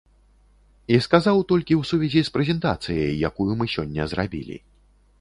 [0.95, 4.57] І сказаў толькі ў сувязі з прэзентацыяй, якую мы сёння зрабілі.